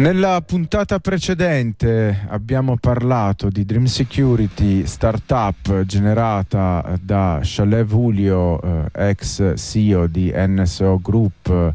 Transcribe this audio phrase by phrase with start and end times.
[0.00, 9.52] Nella puntata precedente abbiamo parlato di Dream Security, startup generata da Shalev Julio, eh, ex
[9.56, 11.72] CEO di NSO Group,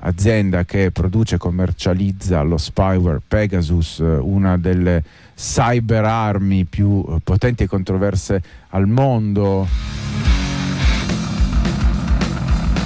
[0.00, 5.02] azienda che produce e commercializza lo spyware Pegasus, una delle
[5.34, 9.66] cyber armi più potenti e controverse al mondo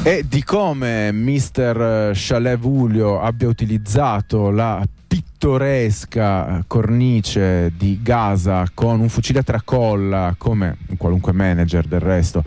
[0.07, 2.13] e di come Mr.
[2.15, 10.77] Chalet Vulio abbia utilizzato la pittoresca cornice di Gaza con un fucile a tracolla come
[10.91, 12.45] un qualunque manager del resto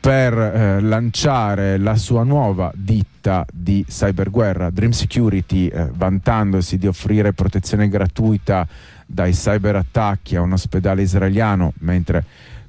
[0.00, 7.32] per eh, lanciare la sua nuova ditta di cyberguerra Dream Security eh, vantandosi di offrire
[7.32, 8.66] protezione gratuita
[9.06, 12.24] dai cyberattacchi a un ospedale israeliano mentre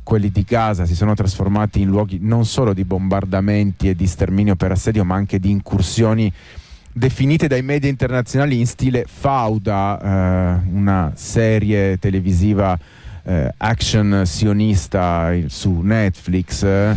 [0.08, 4.56] quelli di Gaza si sono trasformati in luoghi non solo di bombardamenti e di sterminio
[4.56, 6.32] per assedio, ma anche di incursioni
[6.94, 12.80] definite dai media internazionali in stile Fauda, eh, una serie televisiva
[13.24, 16.64] eh, action sionista su Netflix.
[16.64, 16.96] Eh.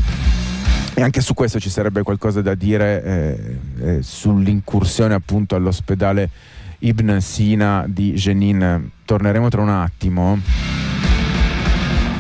[0.94, 6.30] E anche su questo ci sarebbe qualcosa da dire eh, eh, sull'incursione appunto all'ospedale
[6.78, 8.88] Ibn Sina di Jenin.
[9.04, 10.79] Torneremo tra un attimo.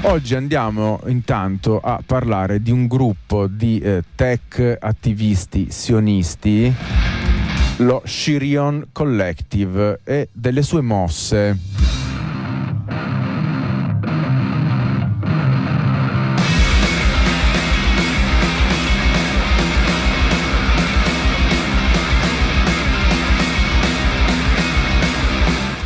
[0.02, 6.72] Oggi andiamo intanto a parlare di un gruppo di eh, tech attivisti sionisti,
[7.78, 11.89] lo Shirion Collective, e delle sue mosse.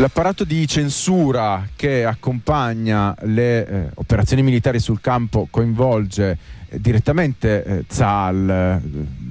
[0.05, 6.37] L'apparato di censura che accompagna le eh, operazioni militari sul campo coinvolge
[6.69, 8.81] eh, direttamente eh, Tzal, eh,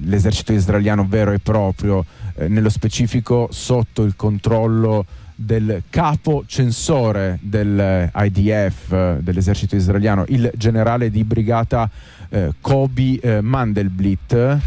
[0.02, 8.90] l'esercito israeliano vero e proprio, eh, nello specifico sotto il controllo del capo censore dell'IDF,
[8.90, 11.88] eh, dell'esercito israeliano, il generale di brigata
[12.60, 14.58] Kobi Mandelblit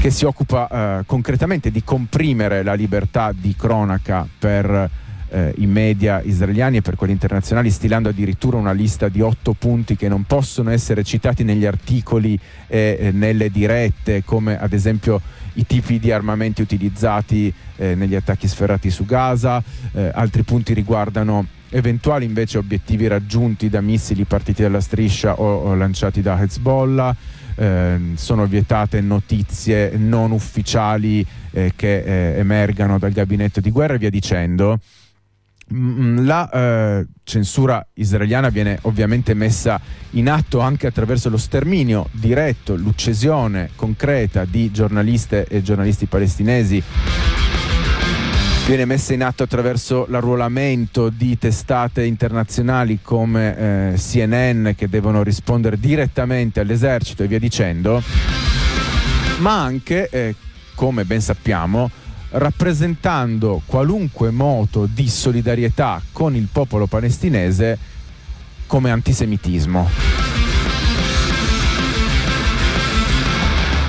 [0.00, 4.88] che si occupa concretamente di comprimere la libertà di cronaca per
[5.32, 9.96] eh, i media israeliani e per quelli internazionali, stilando addirittura una lista di otto punti
[9.96, 15.20] che non possono essere citati negli articoli e eh, nelle dirette, come ad esempio
[15.54, 21.46] i tipi di armamenti utilizzati eh, negli attacchi sferrati su Gaza, eh, altri punti riguardano
[21.70, 27.16] eventuali invece obiettivi raggiunti da missili partiti dalla striscia o, o lanciati da Hezbollah.
[27.54, 33.98] Eh, sono vietate notizie non ufficiali eh, che eh, emergano dal gabinetto di guerra e
[33.98, 34.78] via dicendo.
[35.72, 39.80] Mm, la eh, censura israeliana viene ovviamente messa
[40.10, 46.82] in atto anche attraverso lo sterminio diretto, l'uccisione concreta di giornaliste e giornalisti palestinesi.
[48.66, 55.78] Viene messa in atto attraverso l'arruolamento di testate internazionali come eh, CNN che devono rispondere
[55.78, 58.02] direttamente all'esercito e via dicendo,
[59.38, 60.34] ma anche, eh,
[60.74, 61.90] come ben sappiamo,
[62.32, 67.78] rappresentando qualunque moto di solidarietà con il popolo palestinese
[68.66, 69.88] come antisemitismo.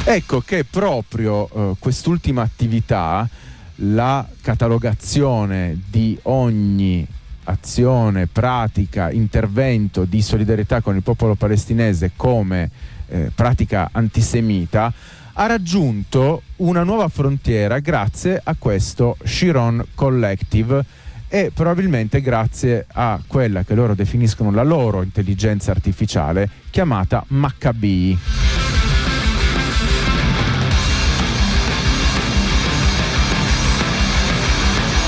[0.06, 3.28] Ecco che proprio eh, quest'ultima attività,
[3.76, 7.08] la catalogazione di ogni
[7.46, 12.70] azione, pratica, intervento di solidarietà con il popolo palestinese come
[13.08, 14.94] eh, pratica antisemita,
[15.34, 20.86] ha raggiunto una nuova frontiera grazie a questo Chiron Collective
[21.28, 28.18] e probabilmente grazie a quella che loro definiscono la loro intelligenza artificiale chiamata Maccabee.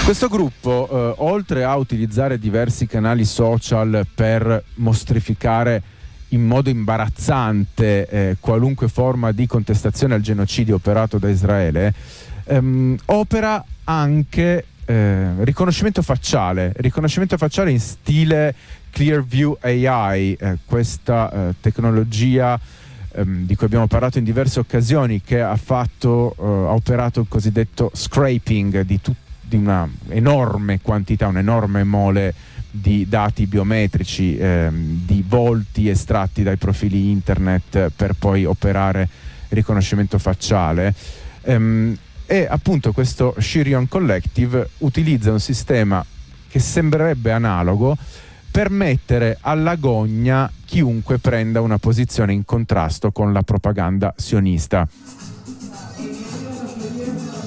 [0.03, 5.81] Questo gruppo, eh, oltre a utilizzare diversi canali social per mostrificare
[6.35, 11.93] in modo imbarazzante eh, qualunque forma di contestazione al genocidio operato da Israele,
[12.43, 18.53] ehm, opera anche eh, riconoscimento facciale, riconoscimento facciale in stile
[18.91, 22.59] Clearview AI, eh, questa eh, tecnologia
[23.13, 27.27] ehm, di cui abbiamo parlato in diverse occasioni che ha, fatto, eh, ha operato il
[27.29, 32.33] cosiddetto scraping di, tut- di una enorme quantità, un'enorme mole
[32.79, 39.07] di dati biometrici, ehm, di volti estratti dai profili internet per poi operare
[39.49, 40.93] riconoscimento facciale.
[41.43, 46.03] Ehm, e appunto questo Shirion Collective utilizza un sistema
[46.47, 47.97] che sembrerebbe analogo
[48.49, 54.87] per mettere alla gogna chiunque prenda una posizione in contrasto con la propaganda sionista.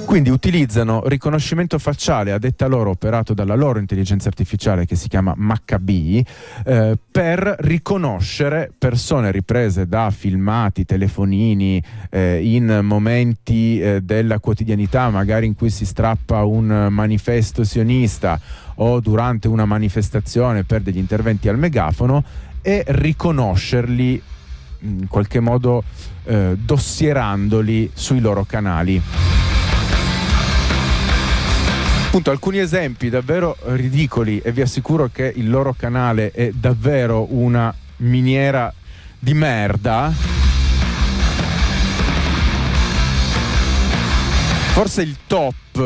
[0.08, 5.34] Quindi utilizzano riconoscimento facciale, a detta loro, operato dalla loro intelligenza artificiale che si chiama
[5.36, 6.24] Maccabee,
[6.64, 15.44] eh, per riconoscere persone riprese da filmati, telefonini, eh, in momenti eh, della quotidianità, magari
[15.44, 18.40] in cui si strappa un manifesto sionista
[18.76, 22.24] o durante una manifestazione per degli interventi al megafono
[22.62, 24.22] e riconoscerli
[24.78, 25.84] in qualche modo
[26.24, 29.02] eh, dossierandoli sui loro canali
[32.08, 37.72] appunto alcuni esempi davvero ridicoli e vi assicuro che il loro canale è davvero una
[37.98, 38.72] miniera
[39.18, 40.10] di merda.
[44.72, 45.76] Forse il top,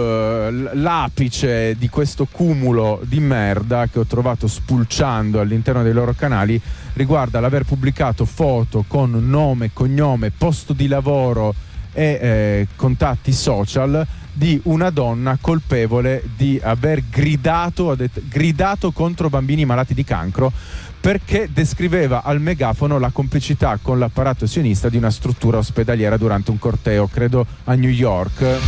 [0.75, 6.61] l'apice di questo cumulo di merda che ho trovato spulciando all'interno dei loro canali
[6.93, 11.53] riguarda l'aver pubblicato foto con nome, cognome, posto di lavoro
[11.93, 17.96] e eh, contatti social di una donna colpevole di aver gridato,
[18.29, 20.52] gridato contro bambini malati di cancro
[21.00, 26.58] perché descriveva al megafono la complicità con l'apparato sionista di una struttura ospedaliera durante un
[26.58, 28.58] corteo, credo a New York.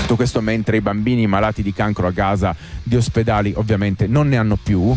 [0.00, 4.36] Tutto questo mentre i bambini malati di cancro a Gaza di ospedali ovviamente non ne
[4.36, 4.94] hanno più.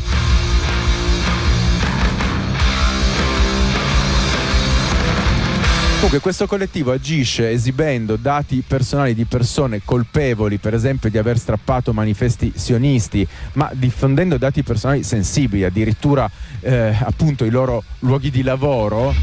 [5.99, 11.91] Comunque questo collettivo agisce esibendo dati personali di persone colpevoli, per esempio di aver strappato
[11.91, 16.31] manifesti sionisti, ma diffondendo dati personali sensibili, addirittura
[16.61, 19.13] eh, appunto i loro luoghi di lavoro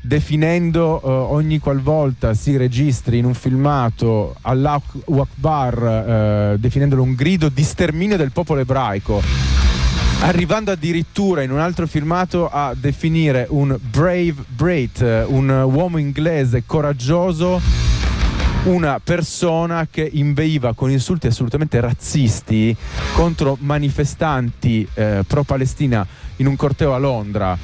[0.00, 5.84] definendo eh, ogni qualvolta si registri in un filmato Allahu Akbar,
[6.54, 9.55] eh, definendolo un grido di sterminio del popolo ebraico
[10.20, 17.60] arrivando addirittura in un altro filmato a definire un brave Brait, un uomo inglese coraggioso,
[18.64, 22.76] una persona che inveiva con insulti assolutamente razzisti
[23.14, 27.56] contro manifestanti eh, pro-Palestina in un corteo a Londra.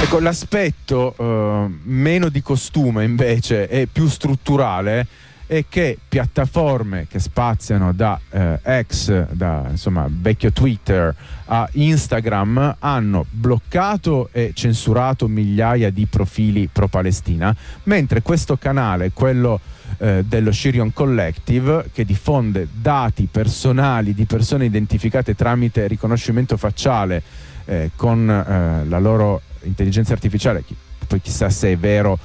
[0.00, 5.06] Ecco, l'aspetto eh, meno di costume invece è più strutturale
[5.50, 11.14] e che piattaforme che spaziano da eh, ex, da insomma, vecchio Twitter
[11.46, 19.58] a Instagram hanno bloccato e censurato migliaia di profili pro-Palestina, mentre questo canale, quello
[19.96, 27.22] eh, dello Shirion Collective, che diffonde dati personali di persone identificate tramite riconoscimento facciale
[27.64, 30.62] eh, con eh, la loro intelligenza artificiale,
[31.06, 32.18] poi chissà se è vero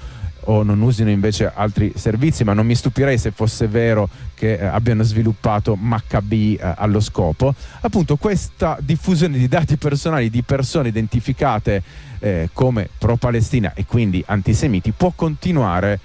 [0.45, 4.65] o non usino invece altri servizi, ma non mi stupirei se fosse vero che eh,
[4.65, 7.53] abbiano sviluppato Maccabee eh, allo scopo.
[7.81, 11.81] Appunto questa diffusione di dati personali di persone identificate
[12.19, 15.99] eh, come pro-Palestina e quindi antisemiti può continuare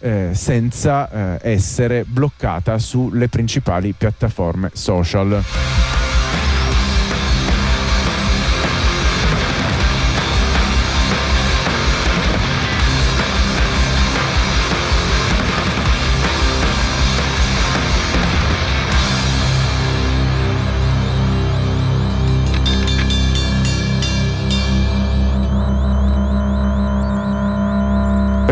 [0.00, 5.93] eh, senza eh, essere bloccata sulle principali piattaforme social.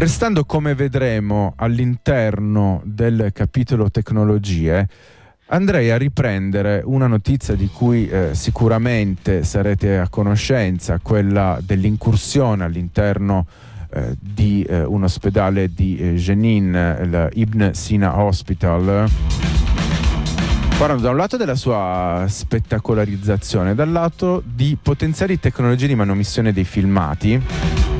[0.02, 4.88] Restando come vedremo all'interno del capitolo tecnologie,
[5.47, 13.47] andrei a riprendere una notizia di cui eh, sicuramente sarete a conoscenza, quella dell'incursione all'interno
[13.92, 19.09] eh, di eh, un ospedale di eh, Jenin, l'Ibn Sina Hospital.
[20.78, 26.64] Parlando da un lato della sua spettacolarizzazione, dal lato di potenziali tecnologie di manomissione dei
[26.64, 27.91] filmati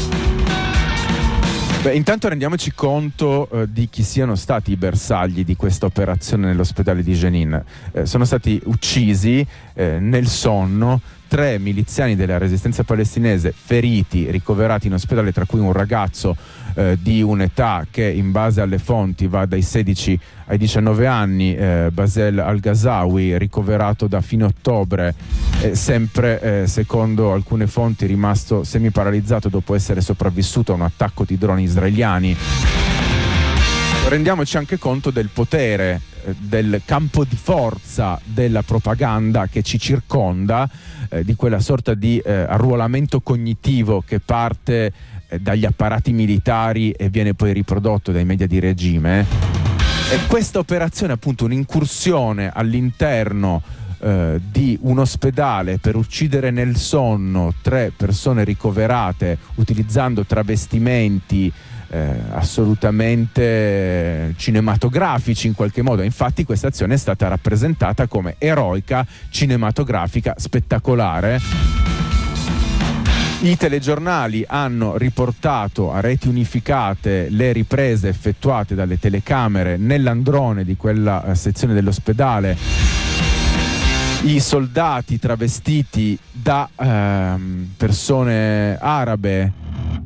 [1.83, 7.03] Beh, intanto rendiamoci conto eh, di chi siano stati i bersagli di questa operazione nell'ospedale
[7.03, 7.61] di Jenin.
[7.91, 14.93] Eh, sono stati uccisi eh, nel sonno tre miliziani della resistenza palestinese feriti, ricoverati in
[14.93, 16.37] ospedale, tra cui un ragazzo
[16.75, 21.91] eh, di un'età che in base alle fonti va dai 16 ai 19 anni, eh,
[21.93, 25.15] Basel Al-Ghazawi, ricoverato da fine ottobre,
[25.61, 31.39] eh, sempre eh, secondo alcune fonti rimasto semiparalizzato dopo essere sopravvissuto a un attacco di
[31.39, 32.37] droni israeliani.
[34.09, 36.01] Rendiamoci anche conto del potere
[36.39, 40.69] del campo di forza della propaganda che ci circonda,
[41.09, 44.93] eh, di quella sorta di eh, arruolamento cognitivo che parte eh,
[45.41, 49.27] dagli apparati militari e viene poi riprodotto dai media di regime.
[50.11, 53.63] E questa operazione, appunto, un'incursione all'interno
[54.05, 61.53] eh, di un ospedale per uccidere nel sonno tre persone ricoverate utilizzando travestimenti
[61.89, 66.03] eh, assolutamente cinematografici in qualche modo.
[66.03, 72.02] Infatti questa azione è stata rappresentata come eroica, cinematografica, spettacolare.
[73.45, 81.25] I telegiornali hanno riportato a reti unificate le riprese effettuate dalle telecamere nell'androne di quella
[81.25, 82.57] eh, sezione dell'ospedale.
[84.23, 89.53] I soldati travestiti da ehm, persone arabe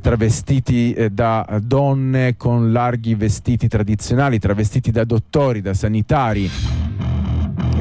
[0.01, 6.51] travestiti eh, da donne con larghi vestiti tradizionali, travestiti da dottori, da sanitari.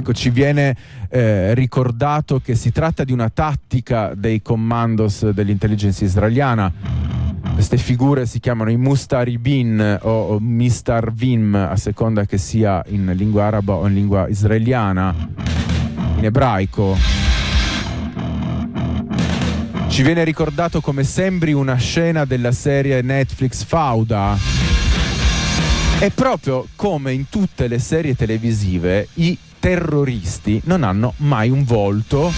[0.05, 0.75] Ecco, ci viene
[1.09, 6.71] eh, ricordato che si tratta di una tattica dei commandos dell'intelligence israeliana.
[7.55, 13.45] Queste figure si chiamano i Mustaribin o, o Mistarvim, a seconda che sia in lingua
[13.45, 15.15] araba o in lingua israeliana,
[16.17, 16.95] in ebraico.
[19.87, 24.37] Ci viene ricordato come sembri una scena della serie Netflix Fauda.
[25.97, 29.35] E proprio come in tutte le serie televisive, i
[29.65, 32.31] terroristi non hanno mai un volto.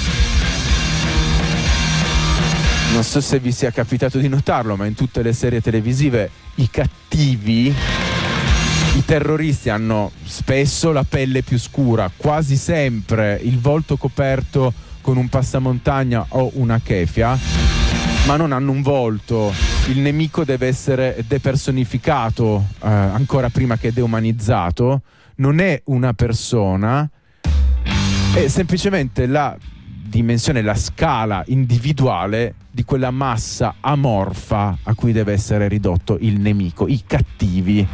[2.93, 6.69] Non so se vi sia capitato di notarlo, ma in tutte le serie televisive i
[6.69, 7.65] cattivi
[8.96, 15.27] i terroristi hanno spesso la pelle più scura, quasi sempre il volto coperto con un
[15.27, 17.38] passamontagna o una kefia,
[18.25, 19.53] ma non hanno un volto.
[19.89, 25.01] Il nemico deve essere depersonificato eh, ancora prima che deumanizzato.
[25.39, 27.07] Non è una persona,
[28.44, 35.67] è semplicemente la dimensione, la scala individuale di quella massa amorfa a cui deve essere
[35.67, 37.88] ridotto il nemico, i cattivi.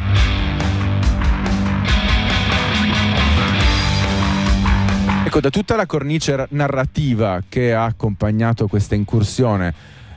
[5.25, 9.73] Ecco, da tutta la cornice narrativa che ha accompagnato questa incursione,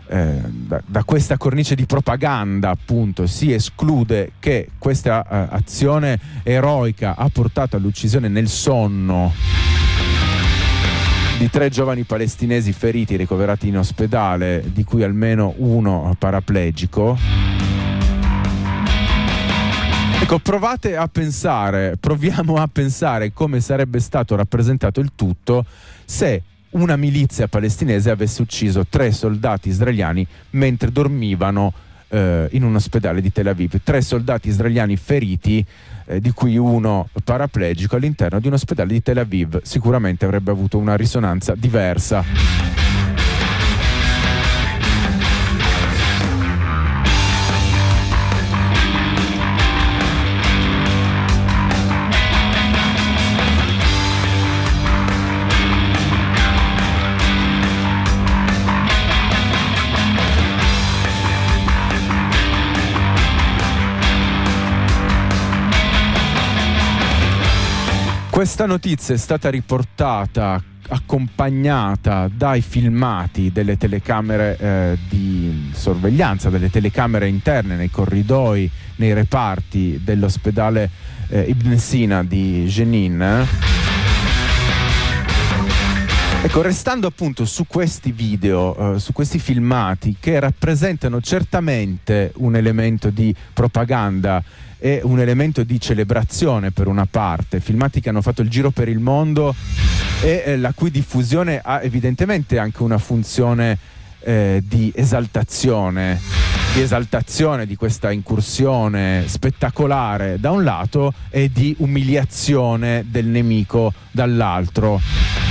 [0.09, 7.14] eh, da, da, questa cornice di propaganda appunto si esclude che questa eh, azione eroica
[7.16, 9.65] ha portato all'uccisione nel sonno
[11.38, 17.19] di tre giovani palestinesi feriti ricoverati in ospedale, di cui almeno uno paraplegico.
[20.23, 25.64] Ecco, provate a pensare, proviamo a pensare come sarebbe stato rappresentato il tutto
[26.05, 31.73] se una milizia palestinese avesse ucciso tre soldati israeliani mentre dormivano
[32.08, 33.80] eh, in un ospedale di Tel Aviv.
[33.82, 35.64] Tre soldati israeliani feriti,
[36.06, 39.60] eh, di cui uno paraplegico all'interno di un ospedale di Tel Aviv.
[39.62, 42.86] Sicuramente avrebbe avuto una risonanza diversa.
[68.37, 77.28] Questa notizia è stata riportata accompagnata dai filmati delle telecamere eh, di sorveglianza, delle telecamere
[77.28, 80.90] interne nei corridoi, nei reparti dell'ospedale
[81.28, 83.47] eh, Ibn Sina di Jenin.
[86.43, 93.09] Ecco, restando appunto su questi video, eh, su questi filmati che rappresentano certamente un elemento
[93.09, 94.45] di propaganda
[94.78, 98.88] è un elemento di celebrazione per una parte, filmati che hanno fatto il giro per
[98.88, 99.54] il mondo
[100.23, 103.78] e eh, la cui diffusione ha evidentemente anche una funzione
[104.21, 106.21] eh, di esaltazione,
[106.75, 115.46] di esaltazione di questa incursione spettacolare da un lato e di umiliazione del nemico dall'altro.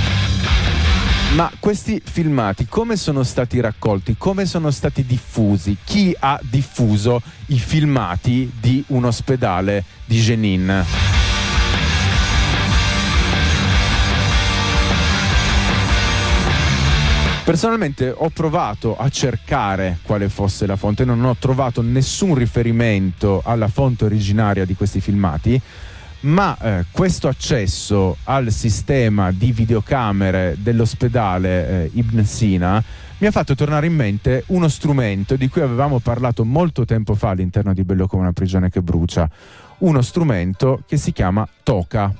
[1.36, 4.16] Ma questi filmati come sono stati raccolti?
[4.16, 5.76] Come sono stati diffusi?
[5.84, 10.84] Chi ha diffuso i filmati di un ospedale di Jenin?
[17.44, 23.68] Personalmente ho provato a cercare quale fosse la fonte, non ho trovato nessun riferimento alla
[23.68, 25.60] fonte originaria di questi filmati
[26.26, 32.82] ma eh, questo accesso al sistema di videocamere dell'ospedale eh, Ibn Sina
[33.18, 37.30] mi ha fatto tornare in mente uno strumento di cui avevamo parlato molto tempo fa
[37.30, 39.28] all'interno di Bello come una prigione che brucia,
[39.78, 42.12] uno strumento che si chiama Toca.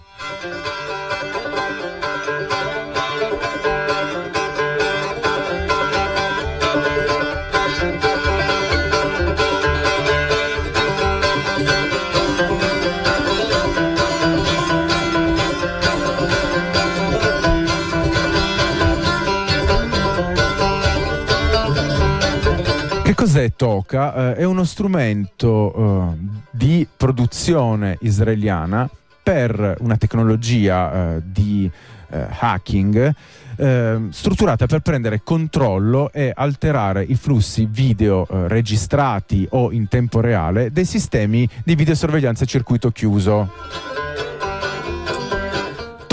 [23.36, 24.30] Cos'è Toka?
[24.30, 26.16] Eh, è uno strumento eh,
[26.52, 28.88] di produzione israeliana
[29.22, 31.70] per una tecnologia eh, di
[32.08, 33.14] eh, hacking
[33.56, 40.20] eh, strutturata per prendere controllo e alterare i flussi video eh, registrati o in tempo
[40.20, 43.52] reale dei sistemi di videosorveglianza a circuito chiuso.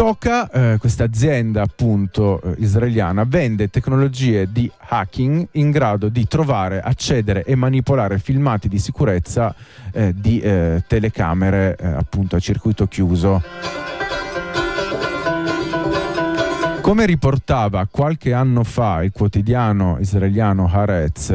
[0.03, 6.81] Toka, eh, questa azienda appunto eh, israeliana, vende tecnologie di hacking in grado di trovare,
[6.81, 9.55] accedere e manipolare filmati di sicurezza
[9.93, 13.41] eh, di eh, telecamere eh, appunto a circuito chiuso.
[16.81, 21.29] Come riportava qualche anno fa il quotidiano israeliano Haaretz,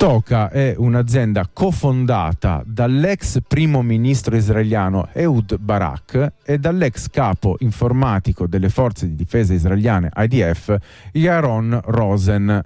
[0.00, 8.70] Toka è un'azienda cofondata dall'ex primo ministro israeliano Ehud Barak e dall'ex capo informatico delle
[8.70, 10.74] forze di difesa israeliane IDF
[11.12, 12.64] Yaron Rosen.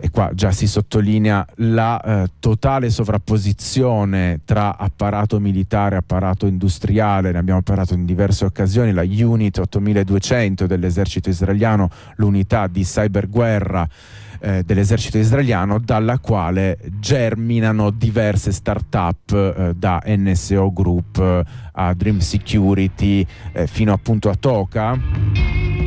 [0.00, 7.30] E qua già si sottolinea la eh, totale sovrapposizione tra apparato militare e apparato industriale,
[7.30, 13.88] ne abbiamo parlato in diverse occasioni, la Unit 8200 dell'esercito israeliano, l'unità di cyberguerra
[14.40, 23.26] eh, dell'esercito israeliano dalla quale germinano diverse start-up eh, da NSO Group a Dream Security
[23.52, 25.77] eh, fino appunto a Toka.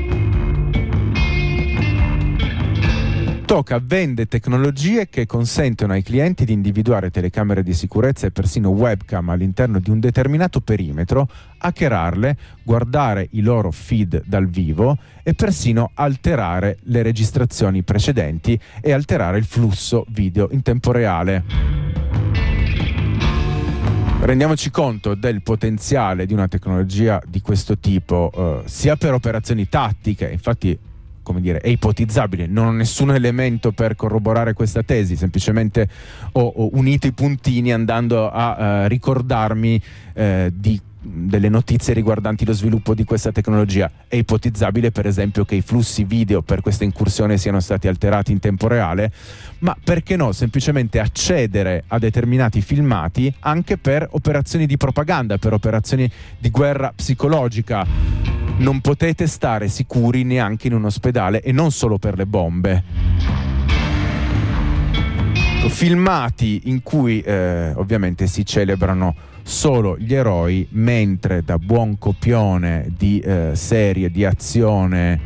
[3.52, 9.28] Toka vende tecnologie che consentono ai clienti di individuare telecamere di sicurezza e persino webcam
[9.28, 11.28] all'interno di un determinato perimetro,
[11.58, 19.38] hackerarle, guardare i loro feed dal vivo e persino alterare le registrazioni precedenti e alterare
[19.38, 21.44] il flusso video in tempo reale.
[24.22, 30.30] Rendiamoci conto del potenziale di una tecnologia di questo tipo, eh, sia per operazioni tattiche,
[30.32, 30.80] infatti
[31.32, 35.88] come dire, è ipotizzabile, non ho nessun elemento per corroborare questa tesi, semplicemente
[36.34, 39.82] ho, ho unito i puntini andando a uh, ricordarmi
[40.14, 43.90] uh, di delle notizie riguardanti lo sviluppo di questa tecnologia.
[44.08, 48.40] È ipotizzabile per esempio che i flussi video per questa incursione siano stati alterati in
[48.40, 49.12] tempo reale,
[49.60, 56.10] ma perché no, semplicemente accedere a determinati filmati anche per operazioni di propaganda, per operazioni
[56.38, 58.51] di guerra psicologica.
[58.62, 62.84] Non potete stare sicuri neanche in un ospedale e non solo per le bombe
[65.72, 73.20] filmati in cui eh, ovviamente si celebrano solo gli eroi, mentre da buon copione di
[73.20, 75.20] eh, serie di azione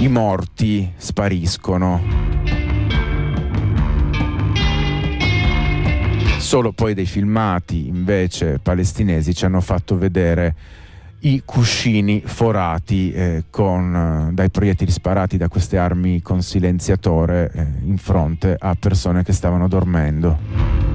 [0.00, 2.02] i morti spariscono.
[6.38, 10.54] Solo poi dei filmati invece palestinesi ci hanno fatto vedere
[11.20, 17.66] i cuscini forati eh, con, eh, dai proiettili sparati da queste armi con silenziatore eh,
[17.84, 20.85] in fronte a persone che stavano dormendo.